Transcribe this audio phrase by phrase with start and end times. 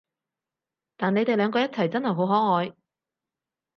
[0.97, 2.73] 但你哋兩個一齊真係好可愛